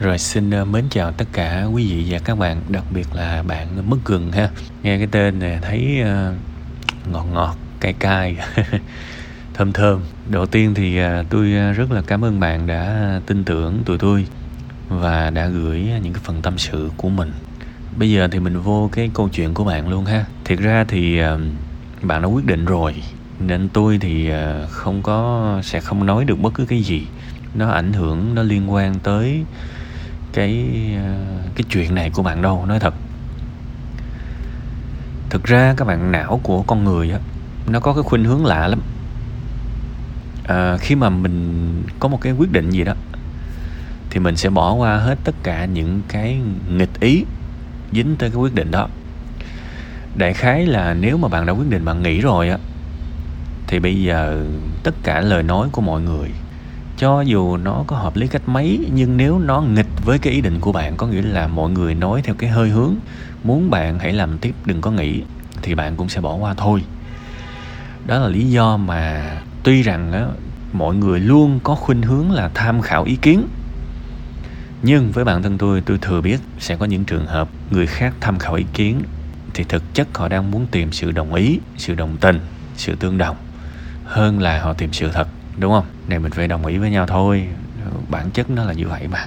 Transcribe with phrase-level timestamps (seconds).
[0.00, 3.42] Rồi xin ờ, mến chào tất cả quý vị và các bạn, đặc biệt là
[3.42, 4.50] bạn mất gừng ha.
[4.82, 6.34] Nghe cái tên này thấy ờ,
[7.12, 8.36] ngọt ngọt, cay cay,
[9.54, 10.00] thơm thơm.
[10.30, 14.26] Đầu tiên thì ờ, tôi rất là cảm ơn bạn đã tin tưởng tụi tôi
[14.88, 17.32] và đã gửi những cái phần tâm sự của mình.
[17.96, 20.24] Bây giờ thì mình vô cái câu chuyện của bạn luôn ha.
[20.44, 21.20] Thiệt ra thì
[22.02, 22.94] bạn đã quyết định rồi
[23.40, 24.30] nên tôi thì
[24.68, 27.06] không có sẽ không nói được bất cứ cái gì
[27.54, 29.44] nó ảnh hưởng nó liên quan tới
[30.34, 30.66] cái
[30.96, 31.12] ờ,
[31.54, 32.94] cái chuyện này của bạn đâu nói thật.
[35.30, 37.18] Thực ra các bạn não của con người á
[37.66, 38.80] nó có cái khuynh hướng lạ lắm.
[40.46, 42.94] À, khi mà mình có một cái quyết định gì đó
[44.10, 46.38] thì mình sẽ bỏ qua hết tất cả những cái
[46.68, 47.24] nghịch ý
[47.92, 48.88] dính tới cái quyết định đó.
[50.16, 52.58] Đại khái là nếu mà bạn đã quyết định bạn nghĩ rồi á
[53.66, 54.46] thì bây giờ
[54.82, 56.30] tất cả lời nói của mọi người
[57.04, 60.40] cho dù nó có hợp lý cách mấy nhưng nếu nó nghịch với cái ý
[60.40, 62.94] định của bạn có nghĩa là mọi người nói theo cái hơi hướng
[63.42, 65.22] muốn bạn hãy làm tiếp đừng có nghĩ
[65.62, 66.82] thì bạn cũng sẽ bỏ qua thôi.
[68.06, 69.30] Đó là lý do mà
[69.62, 70.26] tuy rằng á,
[70.72, 73.46] mọi người luôn có khuynh hướng là tham khảo ý kiến
[74.82, 78.14] nhưng với bản thân tôi tôi thừa biết sẽ có những trường hợp người khác
[78.20, 79.02] tham khảo ý kiến
[79.54, 82.40] thì thực chất họ đang muốn tìm sự đồng ý sự đồng tình
[82.76, 83.36] sự tương đồng
[84.04, 85.84] hơn là họ tìm sự thật đúng không?
[86.08, 87.48] Này, mình phải đồng ý với nhau thôi.
[88.08, 89.26] Bản chất nó là như vậy mà.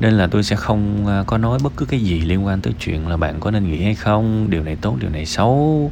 [0.00, 2.72] Nên là tôi sẽ không à, có nói bất cứ cái gì liên quan tới
[2.80, 5.90] chuyện là bạn có nên nghĩ hay không, điều này tốt, điều này xấu.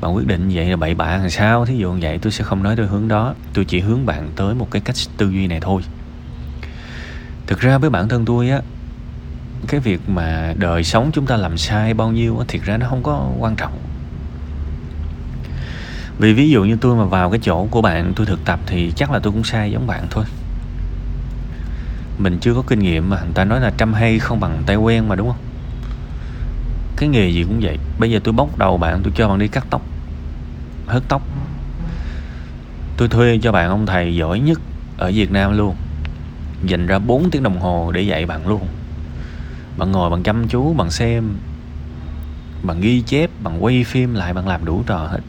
[0.00, 1.66] Bạn quyết định vậy là bậy bạ làm sao?
[1.66, 3.34] Thí dụ như vậy, tôi sẽ không nói tới hướng đó.
[3.54, 5.82] Tôi chỉ hướng bạn tới một cái cách tư duy này thôi.
[7.46, 8.60] Thực ra với bản thân tôi á,
[9.68, 12.86] cái việc mà đời sống chúng ta làm sai bao nhiêu á, thiệt ra nó
[12.88, 13.72] không có quan trọng
[16.18, 18.92] vì ví dụ như tôi mà vào cái chỗ của bạn tôi thực tập thì
[18.96, 20.24] chắc là tôi cũng sai giống bạn thôi.
[22.18, 24.76] Mình chưa có kinh nghiệm mà, người ta nói là trăm hay không bằng tay
[24.76, 25.38] quen mà, đúng không?
[26.96, 27.78] Cái nghề gì cũng vậy.
[27.98, 29.82] Bây giờ tôi bóc đầu bạn, tôi cho bạn đi cắt tóc,
[30.86, 31.22] hớt tóc.
[32.96, 34.60] Tôi thuê cho bạn ông thầy giỏi nhất
[34.96, 35.76] ở Việt Nam luôn.
[36.64, 38.66] Dành ra 4 tiếng đồng hồ để dạy bạn luôn.
[39.76, 41.24] Bạn ngồi bằng chăm chú bằng xem
[42.62, 45.20] bằng ghi chép bằng quay phim lại, bạn làm đủ trò hết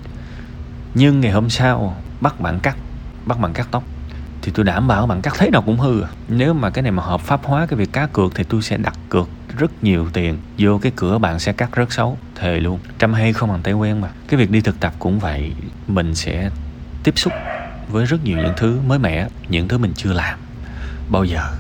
[0.94, 2.78] nhưng ngày hôm sau, bắt bạn cắt,
[3.26, 3.84] bắt bạn cắt tóc,
[4.42, 6.10] thì tôi đảm bảo bạn cắt thế nào cũng hư à.
[6.28, 8.78] nếu mà cái này mà hợp pháp hóa cái việc cá cược thì tôi sẽ
[8.78, 12.80] đặt cược rất nhiều tiền vô cái cửa bạn sẽ cắt rất xấu, thề luôn.
[13.00, 14.10] Trăm hay không bằng tay quen mà.
[14.28, 15.54] Cái việc đi thực tập cũng vậy,
[15.88, 16.50] mình sẽ
[17.04, 17.34] tiếp xúc
[17.90, 20.40] với rất nhiều những thứ mới mẻ, những thứ mình chưa làm
[21.10, 21.52] bao giờ.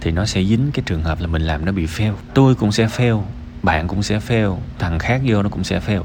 [0.00, 2.12] Thì nó sẽ dính cái trường hợp là mình làm nó bị fail.
[2.34, 3.22] Tôi cũng sẽ fail,
[3.62, 6.02] bạn cũng sẽ fail, thằng khác vô nó cũng sẽ fail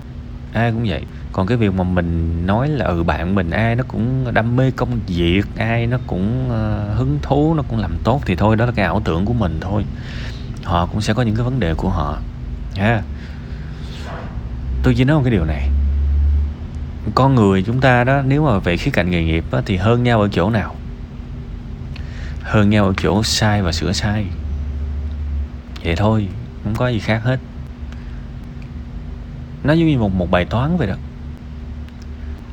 [0.53, 1.03] ai cũng vậy.
[1.31, 4.71] Còn cái việc mà mình nói là ừ bạn mình ai nó cũng đam mê
[4.71, 8.65] công việc ai nó cũng uh, hứng thú nó cũng làm tốt thì thôi đó
[8.65, 9.85] là cái ảo tưởng của mình thôi.
[10.63, 12.17] Họ cũng sẽ có những cái vấn đề của họ.
[12.75, 13.01] Ha.
[14.83, 15.69] Tôi chỉ nói một cái điều này.
[17.15, 20.03] Con người chúng ta đó nếu mà về khía cạnh nghề nghiệp đó, thì hơn
[20.03, 20.75] nhau ở chỗ nào?
[22.41, 24.25] Hơn nhau ở chỗ sai và sửa sai.
[25.83, 26.27] Vậy thôi
[26.63, 27.37] không có gì khác hết
[29.63, 30.95] nó giống như một một bài toán vậy đó.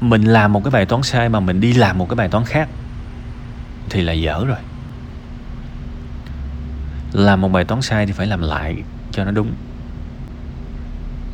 [0.00, 2.44] Mình làm một cái bài toán sai mà mình đi làm một cái bài toán
[2.44, 2.68] khác
[3.90, 4.58] thì là dở rồi.
[7.12, 8.76] Làm một bài toán sai thì phải làm lại
[9.12, 9.52] cho nó đúng.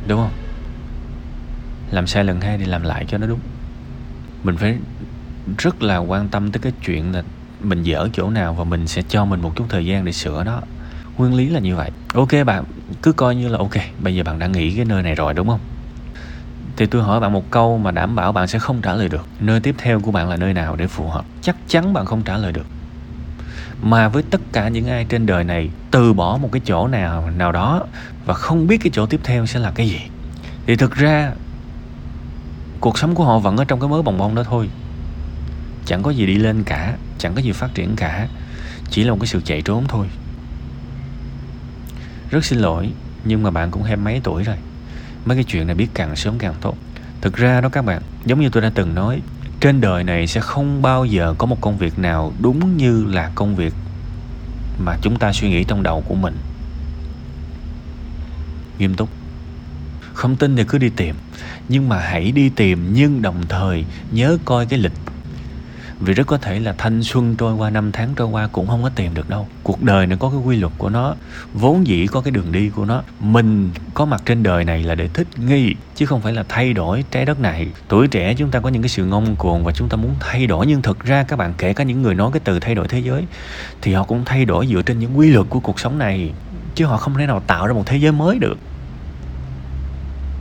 [0.07, 0.31] Đúng không?
[1.91, 3.39] Làm sai lần hai thì làm lại cho nó đúng.
[4.43, 4.77] Mình phải
[5.57, 7.23] rất là quan tâm tới cái chuyện là
[7.61, 10.43] mình dở chỗ nào và mình sẽ cho mình một chút thời gian để sửa
[10.43, 10.61] nó
[11.17, 11.91] nguyên lý là như vậy.
[12.13, 12.63] Ok bạn,
[13.01, 15.47] cứ coi như là ok, bây giờ bạn đã nghĩ cái nơi này rồi, đúng
[15.47, 15.59] không?
[16.77, 19.27] Thì tôi hỏi bạn một câu mà đảm bảo bạn sẽ không trả lời được.
[19.39, 21.25] Nơi tiếp theo của bạn là nơi nào để phù hợp?
[21.41, 22.65] Chắc chắn bạn không trả lời được.
[23.81, 27.29] Mà với tất cả những ai trên đời này, từ bỏ một cái chỗ nào
[27.37, 27.83] nào đó
[28.25, 29.99] và không biết cái chỗ tiếp theo sẽ là cái gì.
[30.65, 31.31] Thì thực ra,
[32.79, 34.69] cuộc sống của họ vẫn ở trong cái mớ bồng bông đó thôi.
[35.85, 38.27] Chẳng có gì đi lên cả, chẳng có gì phát triển cả.
[38.89, 40.07] Chỉ là một cái sự chạy trốn thôi
[42.35, 42.89] rất xin lỗi,
[43.25, 44.55] nhưng mà bạn cũng hai mấy tuổi rồi.
[45.25, 46.77] Mấy cái chuyện này biết càng sớm càng tốt.
[47.21, 49.21] Thực ra đó các bạn, giống như tôi đã từng nói,
[49.59, 53.31] trên đời này sẽ không bao giờ có một công việc nào đúng như là
[53.35, 53.73] công việc
[54.79, 56.35] mà chúng ta suy nghĩ trong đầu của mình.
[58.79, 59.09] Nghiêm túc.
[60.13, 61.15] Không tin thì cứ đi tìm,
[61.69, 64.93] nhưng mà hãy đi tìm, nhưng đồng thời nhớ coi cái lịch
[65.99, 68.83] vì rất có thể là thanh xuân trôi qua, năm tháng trôi qua cũng không
[68.83, 69.47] có tìm được đâu.
[69.63, 71.15] Cuộc đời nó có cái quy luật của nó,
[71.53, 73.01] vốn dĩ có cái đường đi của nó.
[73.19, 76.73] Mình có mặt trên đời này là để thích nghi, chứ không phải là thay
[76.73, 77.67] đổi trái đất này.
[77.87, 80.47] Tuổi trẻ chúng ta có những cái sự ngông cuồng và chúng ta muốn thay
[80.47, 82.87] đổi, nhưng thực ra các bạn, kể cả những người nói cái từ thay đổi
[82.87, 83.23] thế giới,
[83.81, 86.33] thì họ cũng thay đổi dựa trên những quy luật của cuộc sống này,
[86.75, 88.57] chứ họ không thể nào tạo ra một thế giới mới được.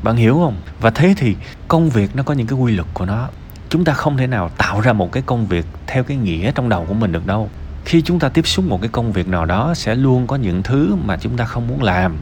[0.03, 0.57] Bạn hiểu không?
[0.81, 1.37] Và thế thì
[1.69, 3.29] công việc nó có những cái quy luật của nó
[3.75, 6.69] chúng ta không thể nào tạo ra một cái công việc theo cái nghĩa trong
[6.69, 7.51] đầu của mình được đâu.
[7.85, 10.63] Khi chúng ta tiếp xúc một cái công việc nào đó, sẽ luôn có những
[10.63, 12.17] thứ mà chúng ta không muốn làm,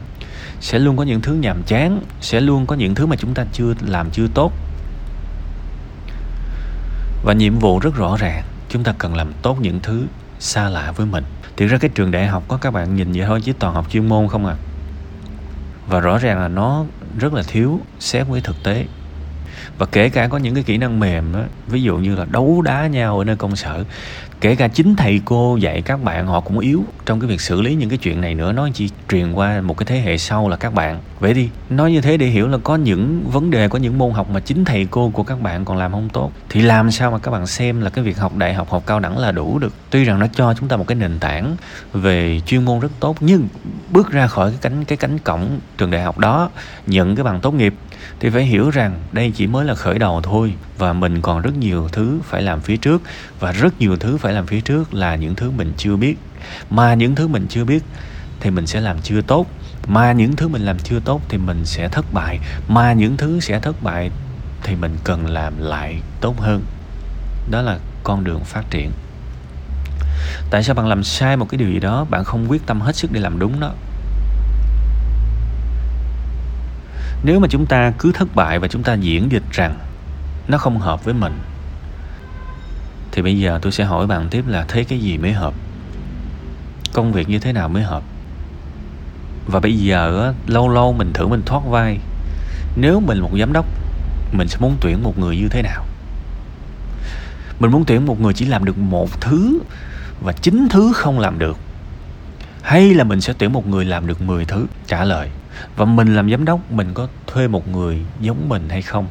[0.59, 3.45] sẽ luôn có những thứ nhàm chán, sẽ luôn có những thứ mà chúng ta
[3.53, 4.51] chưa làm chưa tốt.
[7.23, 10.05] Và nhiệm vụ rất rõ ràng, chúng ta cần làm tốt những thứ
[10.39, 11.23] xa lạ với mình.
[11.57, 13.85] Thì ra cái trường đại học có các bạn nhìn vậy thôi chứ toàn học
[13.89, 14.55] chuyên môn không à.
[15.87, 16.85] Và rõ ràng là nó
[17.19, 18.85] rất là thiếu xét với thực tế
[19.77, 22.61] và kể cả có những cái kỹ năng mềm đó, ví dụ như là đấu
[22.61, 23.83] đá nhau ở nơi công sở
[24.43, 26.83] kể cả chính thầy cô dạy các bạn, họ cũng yếu.
[27.05, 29.77] Trong cái việc xử lý những cái chuyện này nữa, nó chỉ truyền qua một
[29.77, 30.99] cái thế hệ sau là các bạn.
[31.19, 34.11] Vậy đi nói như thế để hiểu là có những vấn đề, có những môn
[34.11, 37.11] học mà chính thầy cô của các bạn còn làm không tốt, thì làm sao
[37.11, 39.59] mà các bạn xem là cái việc học đại học học cao đẳng là đủ
[39.59, 39.73] được?
[39.89, 41.55] Tuy rằng nó cho chúng ta một cái nền tảng
[41.93, 43.47] về chuyên môn rất tốt, nhưng
[43.91, 46.49] bước ra khỏi cái cánh cái cánh cổng trường đại học đó,
[46.87, 47.73] nhận cái bằng tốt nghiệp,
[48.19, 51.57] thì phải hiểu rằng đây chỉ mới là khởi đầu thôi, và mình còn rất
[51.57, 53.01] nhiều thứ phải làm phía trước,
[53.39, 56.15] và rất nhiều thứ phải làm phía trước là những thứ mình chưa biết.
[56.69, 57.83] Mà những thứ mình chưa biết
[58.39, 59.45] thì mình sẽ làm chưa tốt.
[59.87, 62.39] Mà những thứ mình làm chưa tốt thì mình sẽ thất bại.
[62.67, 64.11] Mà những thứ sẽ thất bại
[64.63, 66.63] thì mình cần làm lại tốt hơn.
[67.51, 68.91] Đó là con đường phát triển.
[70.49, 72.95] Tại sao bạn làm sai một cái điều gì đó, bạn không quyết tâm hết
[72.95, 73.71] sức để làm đúng đó?
[77.23, 79.77] Nếu mà chúng ta cứ thất bại và chúng ta diễn dịch rằng
[80.47, 81.39] nó không hợp với mình
[83.13, 85.53] thì bây giờ tôi sẽ hỏi bạn tiếp là thế cái gì mới hợp?
[86.93, 88.03] Công việc như thế nào mới hợp?
[89.47, 91.99] Và bây giờ lâu lâu mình thử mình thoát vai.
[92.75, 93.65] Nếu mình một giám đốc,
[94.31, 95.85] mình sẽ muốn tuyển một người như thế nào?
[97.59, 99.59] Mình muốn tuyển một người chỉ làm được một thứ
[100.21, 101.57] và chín thứ không làm được.
[102.61, 104.65] Hay là mình sẽ tuyển một người làm được 10 thứ?
[104.87, 105.29] Trả lời.
[105.75, 109.07] Và mình làm giám đốc, mình có thuê một người giống mình hay không?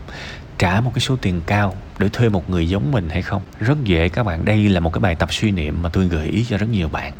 [0.63, 3.43] Trả một cái số tiền cao để thuê một người giống mình hay không?
[3.61, 4.45] Rất dễ các bạn.
[4.45, 6.89] Đây là một cái bài tập suy niệm mà tôi gợi ý cho rất nhiều
[6.89, 7.13] bạn.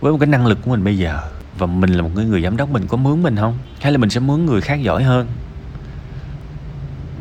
[0.00, 1.20] Với một cái năng lực của mình bây giờ
[1.58, 3.58] và mình là một người, người giám đốc mình có mướn mình không?
[3.80, 5.26] Hay là mình sẽ mướn người khác giỏi hơn?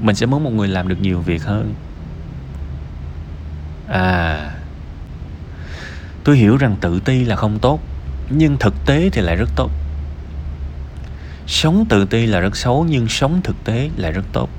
[0.02, 1.74] Mình sẽ mướn một người làm được nhiều việc hơn?
[3.88, 4.52] À
[6.24, 7.80] tôi hiểu rằng tự ti là không tốt
[8.30, 9.72] nhưng thực tế thì lại rất tốt.
[11.48, 14.50] Sống tự ti là rất xấu nhưng sống thực tế lại rất tốt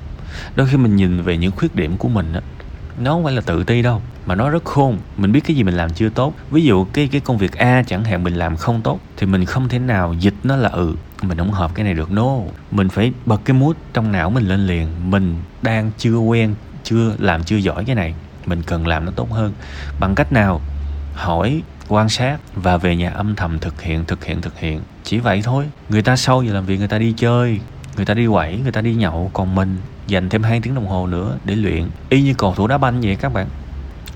[0.54, 2.40] đôi khi mình nhìn về những khuyết điểm của mình á,
[2.98, 4.98] nó không phải là tự ti đâu, mà nó rất khôn.
[5.16, 6.34] Mình biết cái gì mình làm chưa tốt.
[6.50, 9.44] Ví dụ cái cái công việc a chẳng hạn, mình làm không tốt, thì mình
[9.44, 12.12] không thể nào dịch nó là ừ mình không hợp cái này được.
[12.12, 12.36] No.
[12.70, 15.10] Mình phải bật cái mút trong não mình lên liền.
[15.10, 16.54] Mình đang chưa quen,
[16.84, 18.14] chưa làm chưa giỏi cái này,
[18.46, 19.52] mình cần làm nó tốt hơn.
[20.00, 20.60] Bằng cách nào?
[21.14, 24.80] Hỏi, quan sát và về nhà âm thầm thực hiện thực hiện thực hiện.
[25.04, 25.64] Chỉ vậy thôi.
[25.88, 27.60] Người ta sau giờ làm việc, người ta đi chơi,
[27.96, 29.30] người ta đi quẩy, người ta đi nhậu.
[29.32, 29.76] Còn mình
[30.10, 31.84] dành thêm 2 tiếng đồng hồ nữa để luyện.
[32.08, 33.46] Y như cầu thủ đá banh vậy các bạn.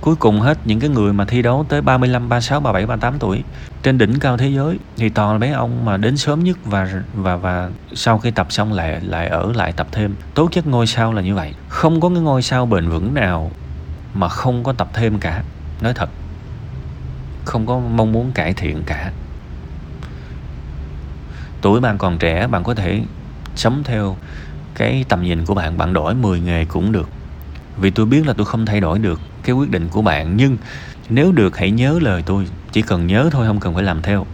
[0.01, 3.43] Cuối cùng hết những cái người mà thi đấu tới 35, 36, 37, 38 tuổi.
[3.83, 7.03] Trên đỉnh cao thế giới thì toàn là mấy ông mà đến sớm nhất và
[7.15, 10.15] và và sau khi tập xong lại lại ở lại tập thêm.
[10.35, 11.55] Tố chất ngôi sao là như vậy.
[11.69, 13.51] Không có cái ngôi sao bền vững nào
[14.15, 15.43] mà không có tập thêm cả.
[15.81, 16.11] Nói thật.
[17.45, 19.13] Không có mong muốn cải thiện cả.
[21.61, 23.03] Tuổi bạn còn trẻ bạn có thể
[23.57, 24.17] sống theo
[24.75, 27.09] cái tầm nhìn của bạn bạn đổi 10 nghề cũng được.
[27.77, 30.57] Vì tôi biết là tôi không thay đổi được cái quyết định của bạn, nhưng
[31.09, 34.27] nếu được hãy nhớ lời tôi, chỉ cần nhớ thôi, không cần phải làm theo.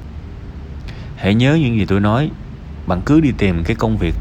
[1.16, 2.30] Hãy nhớ những gì tôi nói,
[2.86, 4.14] bạn cứ đi tìm cái công việc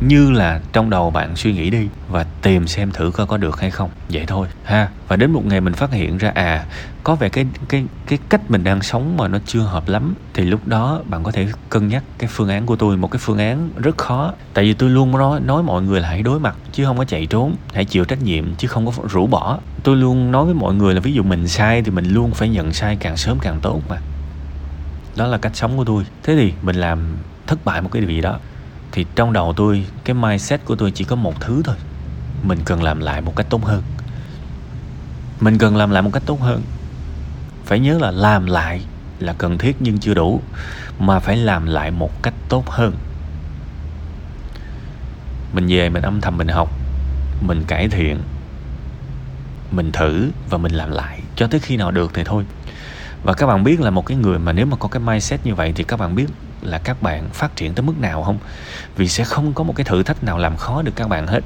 [0.00, 3.60] như là trong đầu bạn suy nghĩ đi và tìm xem thử coi có được
[3.60, 3.90] hay không.
[4.08, 4.88] Vậy thôi, ha.
[5.08, 6.64] Và đến một ngày mình phát hiện ra à
[7.04, 10.14] có vẻ cái cái cái cách mình đang sống mà nó chưa hợp lắm.
[10.34, 13.18] Thì lúc đó bạn có thể cân nhắc cái phương án của tôi, một cái
[13.22, 14.32] phương án rất khó.
[14.54, 17.04] Tại vì tôi luôn nói nói mọi người là hãy đối mặt, chứ không có
[17.04, 19.58] chạy trốn, hãy chịu trách nhiệm, chứ không có rũ bỏ.
[19.82, 22.48] Tôi luôn nói với mọi người là ví dụ mình sai thì mình luôn phải
[22.48, 23.96] nhận sai càng sớm càng tốt mà.
[25.16, 26.04] Đó là cách sống của tôi.
[26.22, 28.38] Thế thì mình làm thất bại một cái gì đó
[28.92, 31.76] thì trong đầu tôi, cái mindset của tôi chỉ có một thứ thôi.
[32.42, 33.82] Mình cần làm lại một cách tốt hơn.
[35.40, 36.62] Mình cần làm lại một cách tốt hơn.
[37.64, 38.80] Phải nhớ là làm lại
[39.18, 40.40] là cần thiết nhưng chưa đủ,
[40.98, 42.94] mà phải làm lại một cách tốt hơn.
[45.52, 46.70] Mình về mình âm thầm mình học,
[47.40, 48.18] mình cải thiện,
[49.70, 52.44] mình thử và mình làm lại cho tới khi nào được thì thôi.
[53.22, 55.54] Và các bạn biết là một cái người mà nếu mà có cái mindset như
[55.54, 56.26] vậy thì các bạn biết
[56.66, 58.38] là các bạn phát triển tới mức nào không?
[58.96, 61.40] Vì sẽ không có một cái thử thách nào làm khó được các bạn hết.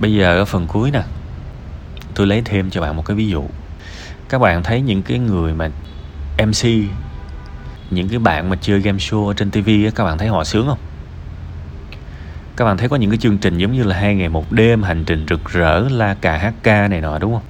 [0.00, 1.02] Bây giờ ở phần cuối nè,
[2.14, 3.44] tôi lấy thêm cho bạn một cái ví dụ.
[4.28, 5.68] Các bạn thấy những cái người mà
[6.46, 6.64] mc
[7.90, 10.78] những cái bạn mà chơi game show trên tv các bạn thấy họ sướng không?
[12.56, 14.82] Các bạn thấy có những cái chương trình giống như là hai ngày một đêm,
[14.82, 17.42] hành trình rực rỡ, la cà hát ca này nọ, đúng không?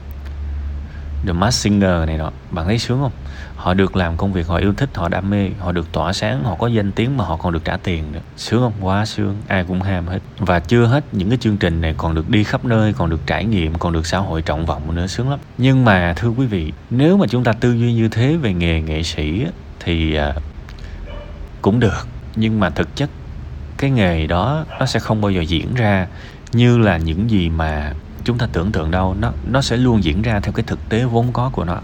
[1.26, 3.12] The Mask Singer này nọ bạn thấy sướng không?
[3.56, 6.44] Họ được làm công việc, họ yêu thích, họ đam mê, họ được tỏa sáng,
[6.44, 8.20] họ có danh tiếng mà họ còn được trả tiền nữa.
[8.36, 8.72] Sướng không?
[8.80, 9.36] Quá sướng.
[9.48, 10.18] Ai cũng ham hết.
[10.38, 13.20] Và chưa hết, những cái chương trình này còn được đi khắp nơi, còn được
[13.26, 15.06] trải nghiệm, còn được xã hội trọng vọng nữa.
[15.06, 15.38] Sướng lắm.
[15.58, 18.80] Nhưng mà, thưa quý vị, nếu mà chúng ta tư duy như thế về nghề
[18.80, 19.46] nghệ sĩ
[19.80, 20.34] thì à,
[21.62, 22.06] cũng được.
[22.36, 23.10] Nhưng mà thực chất,
[23.76, 26.06] cái nghề đó, nó sẽ không bao giờ diễn ra
[26.52, 27.92] như là những gì mà
[28.28, 31.04] chúng ta tưởng tượng đâu, nó nó sẽ luôn diễn ra theo cái thực tế
[31.04, 31.78] vốn có của nó.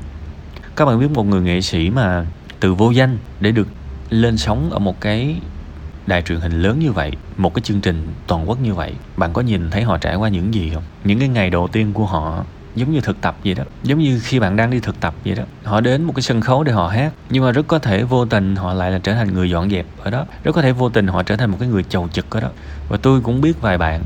[0.77, 2.27] Các bạn biết một người nghệ sĩ mà
[2.61, 3.69] từ vô danh để được
[4.11, 5.37] lên sóng ở một cái
[6.07, 9.33] đài truyền hình lớn như vậy, một cái chương trình toàn quốc như vậy, bạn
[9.33, 10.83] có nhìn thấy họ trải qua những gì không?
[11.05, 13.65] Những cái ngày đầu tiên của họ, giống như thực tập vậy đó.
[13.83, 15.43] Giống như khi bạn đang đi thực tập vậy đó.
[15.65, 18.25] Họ đến một cái sân khấu để họ hát, nhưng mà rất có thể vô
[18.25, 20.27] tình họ lại là trở thành người dọn dẹp ở đó.
[20.45, 22.49] Rất có thể vô tình họ trở thành một cái người chầu trực ở đó.
[22.89, 24.03] Và tôi cũng biết vài bạn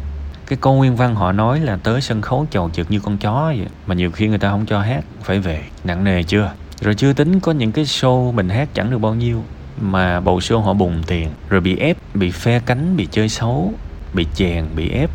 [0.49, 3.45] cái câu nguyên văn họ nói là tới sân khấu chầu trực như con chó
[3.47, 3.67] vậy.
[3.87, 6.53] Mà nhiều khi người ta không cho hát, phải về, nặng nề chưa?
[6.81, 9.45] Rồi chưa tính có những cái show mình hát chẳng được bao nhiêu,
[9.81, 13.73] mà bầu show họ bùng tiền, rồi bị ép, bị phe cánh, bị chơi xấu,
[14.15, 15.11] bị chèn, bị ép,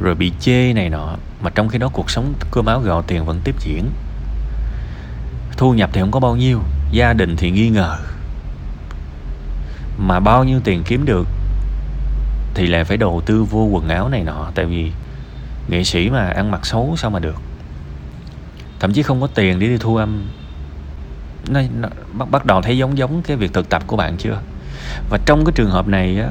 [0.00, 1.16] rồi bị chê này nọ.
[1.42, 3.84] Mà trong khi đó cuộc sống cơm áo gạo tiền vẫn tiếp diễn.
[5.56, 6.60] Thu nhập thì không có bao nhiêu,
[6.90, 7.96] gia đình thì nghi ngờ.
[9.98, 11.26] Mà bao nhiêu tiền kiếm được
[12.56, 14.92] thì lại phải đầu tư vô quần áo này nọ tại vì
[15.68, 17.36] nghệ sĩ mà ăn mặc xấu sao mà được.
[18.80, 20.26] Thậm chí không có tiền để đi thu âm.
[21.48, 24.40] Nó, nó bắt bắt đầu thấy giống giống cái việc thực tập của bạn chưa?
[25.10, 26.28] Và trong cái trường hợp này á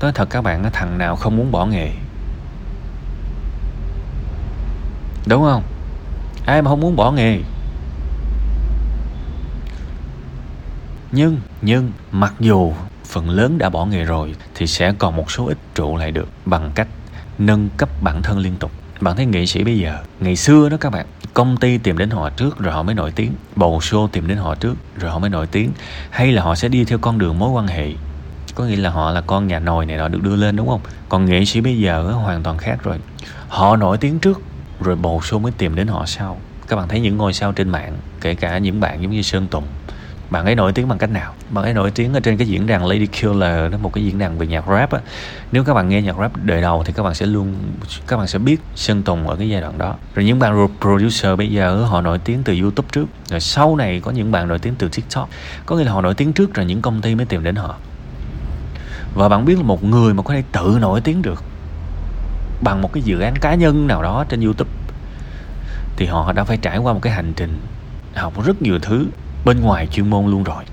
[0.00, 1.90] nói thật các bạn thằng nào không muốn bỏ nghề?
[5.26, 5.62] Đúng không?
[6.46, 7.40] Ai mà không muốn bỏ nghề?
[11.12, 12.72] Nhưng nhưng mặc dù
[13.16, 16.28] phần lớn đã bỏ nghề rồi thì sẽ còn một số ít trụ lại được
[16.44, 16.88] bằng cách
[17.38, 18.70] nâng cấp bản thân liên tục.
[19.00, 22.10] Bạn thấy nghệ sĩ bây giờ, ngày xưa đó các bạn, công ty tìm đến
[22.10, 25.18] họ trước rồi họ mới nổi tiếng, bầu show tìm đến họ trước rồi họ
[25.18, 25.70] mới nổi tiếng,
[26.10, 27.92] hay là họ sẽ đi theo con đường mối quan hệ.
[28.54, 30.80] Có nghĩa là họ là con nhà nồi này họ được đưa lên, đúng không?
[31.08, 32.98] Còn nghệ sĩ bây giờ hoàn toàn khác rồi.
[33.48, 34.40] Họ nổi tiếng trước,
[34.80, 36.40] rồi bầu show mới tìm đến họ sau.
[36.68, 39.46] Các bạn thấy những ngôi sao trên mạng, kể cả những bạn giống như sơn
[39.50, 39.64] tùng
[40.30, 41.32] bạn ấy nổi tiếng bằng cách nào?
[41.50, 44.18] Bạn ấy nổi tiếng ở trên cái diễn đàn Lady Killer, đó một cái diễn
[44.18, 45.00] đàn về nhạc rap á.
[45.52, 47.54] Nếu các bạn nghe nhạc rap đời đầu thì các bạn sẽ luôn,
[48.06, 49.94] các bạn sẽ biết Sơn Tùng ở cái giai đoạn đó.
[50.14, 53.06] Rồi những bạn producer bây giờ họ nổi tiếng từ YouTube trước.
[53.30, 55.28] Rồi sau này có những bạn nổi tiếng từ TikTok.
[55.66, 57.76] Có nghĩa là họ nổi tiếng trước rồi những công ty mới tìm đến họ.
[59.14, 61.42] Và bạn biết là một người mà có thể tự nổi tiếng được
[62.62, 64.70] bằng một cái dự án cá nhân nào đó trên YouTube,
[65.96, 67.60] thì họ đã phải trải qua một cái hành trình,
[68.14, 69.06] học rất nhiều thứ
[69.44, 70.64] bên ngoài chuyên môn luôn rồi.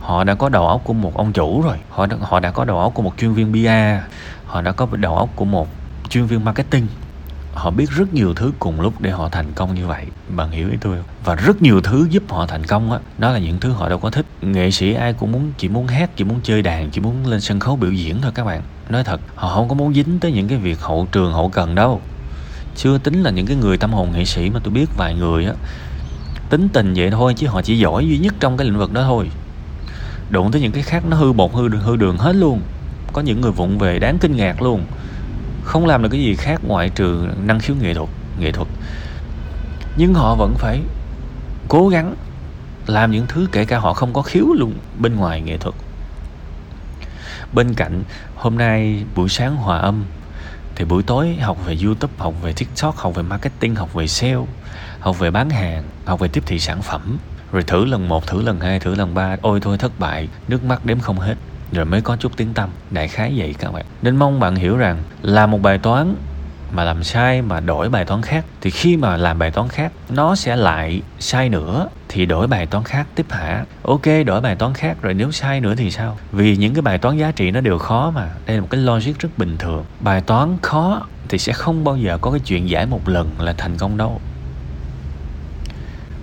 [0.00, 1.76] Họ đã có đầu óc của một ông chủ rồi.
[1.90, 4.86] Họ đã, họ đã có đầu óc của một chuyên viên PR họ đã có
[4.96, 5.68] đầu óc của một
[6.08, 6.86] chuyên viên marketing.
[7.54, 10.06] Họ biết rất nhiều thứ cùng lúc để họ thành công như vậy.
[10.28, 11.06] Bạn hiểu ý tôi không?
[11.24, 12.98] Và rất nhiều thứ giúp họ thành công á.
[13.18, 14.26] Đó là những thứ họ đâu có thích.
[14.42, 17.40] Nghệ sĩ ai cũng muốn chỉ muốn hát chỉ muốn chơi đàn chỉ muốn lên
[17.40, 18.62] sân khấu biểu diễn thôi các bạn.
[18.88, 21.74] Nói thật họ không có muốn dính tới những cái việc hậu trường hậu cần
[21.74, 22.00] đâu.
[22.76, 25.44] Chưa tính là những cái người tâm hồn nghệ sĩ mà tôi biết vài người
[25.44, 25.52] á
[26.50, 29.02] tính tình vậy thôi chứ họ chỉ giỏi duy nhất trong cái lĩnh vực đó
[29.02, 29.30] thôi.
[30.30, 32.60] Đụng tới những cái khác nó hư bột, hư đường hư đường hết luôn.
[33.12, 34.84] Có những người vụng về đáng kinh ngạc luôn.
[35.64, 38.08] Không làm được cái gì khác ngoại trừ năng khiếu nghệ thuật
[38.40, 38.68] nghệ thuật.
[39.96, 40.80] Nhưng họ vẫn phải
[41.68, 42.14] cố gắng
[42.86, 45.74] làm những thứ kể cả họ không có khiếu luôn bên ngoài nghệ thuật.
[47.52, 48.02] Bên cạnh,
[48.36, 50.04] hôm nay buổi sáng hòa âm,
[50.74, 54.46] thì buổi tối học về youtube, học về tiktok, học về marketing, học về sale
[55.06, 57.18] học về bán hàng, học về tiếp thị sản phẩm.
[57.52, 59.36] Rồi thử lần một, thử lần hai, thử lần ba.
[59.42, 60.28] Ôi thôi, thất bại.
[60.48, 61.34] Nước mắt đếm không hết.
[61.72, 63.84] Rồi mới có chút tiếng tâm đại khái vậy các bạn.
[64.02, 66.14] Nên mong bạn hiểu rằng là một bài toán
[66.72, 69.92] mà làm sai, mà đổi bài toán khác, thì khi mà làm bài toán khác,
[70.08, 73.64] nó sẽ lại sai nữa, thì đổi bài toán khác tiếp hả?
[73.82, 76.18] Ok, đổi bài toán khác, rồi nếu sai nữa thì sao?
[76.32, 78.30] Vì những cái bài toán giá trị nó đều khó mà.
[78.46, 79.84] Đây là một cái logic rất bình thường.
[80.00, 83.52] Bài toán khó thì sẽ không bao giờ có cái chuyện giải một lần là
[83.52, 84.20] thành công đâu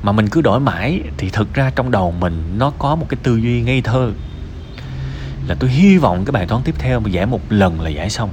[0.03, 3.17] mà mình cứ đổi mãi thì thực ra trong đầu mình nó có một cái
[3.23, 4.11] tư duy ngây thơ.
[5.47, 8.09] Là tôi hy vọng cái bài toán tiếp theo mà giải một lần là giải
[8.09, 8.29] xong.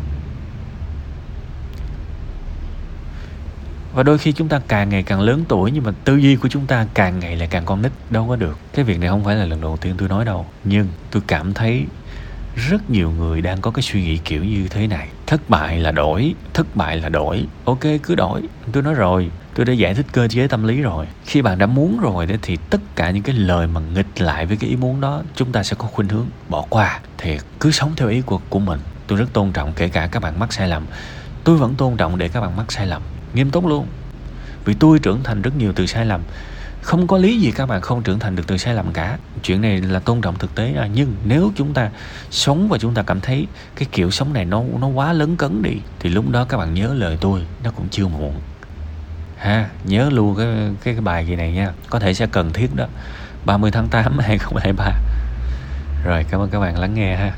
[3.94, 6.48] Và đôi khi chúng ta càng ngày càng lớn tuổi nhưng mà tư duy của
[6.48, 8.58] chúng ta càng ngày lại càng con nít, đâu có được.
[8.74, 10.46] Cái việc này không phải là lần đầu tiên tôi nói đâu.
[10.64, 11.86] Nhưng tôi cảm thấy
[12.56, 15.08] rất nhiều người đang có cái suy nghĩ kiểu như thế này.
[15.26, 17.46] Thất bại là đổi, thất bại là đổi.
[17.64, 18.42] Ok, cứ đổi.
[18.72, 19.30] Tôi nói rồi
[19.60, 21.06] tôi đã giải thích cơ chế tâm lý rồi.
[21.24, 24.56] Khi bạn đã muốn rồi thì tất cả những cái lời mà nghịch lại với
[24.56, 27.00] cái ý muốn đó, chúng ta sẽ có khuynh hướng bỏ qua.
[27.18, 28.80] Thì cứ sống theo ý của của mình.
[29.06, 30.86] Tôi rất tôn trọng kể cả các bạn mắc sai lầm.
[31.44, 33.02] Tôi vẫn tôn trọng để các bạn mắc sai lầm.
[33.34, 33.86] Nghiêm túc luôn.
[34.64, 36.20] Vì tôi trưởng thành rất nhiều từ sai lầm.
[36.82, 39.18] Không có lý gì các bạn không trưởng thành được từ sai lầm cả.
[39.42, 40.74] Chuyện này là tôn trọng thực tế.
[40.76, 40.88] À.
[40.94, 41.90] nhưng nếu chúng ta
[42.30, 45.62] sống và chúng ta cảm thấy cái kiểu sống này nó nó quá lớn cấn
[45.62, 48.34] đi, thì lúc đó các bạn nhớ lời tôi, nó cũng chưa muộn
[49.40, 50.46] ha nhớ luôn cái
[50.84, 51.72] cái, cái bài gì này nha.
[51.90, 52.86] Có thể sẽ cần thiết đó.
[53.44, 54.92] 30 tháng 8 2023
[56.04, 57.32] rồi cảm ơn các bạn lắng nghe ha.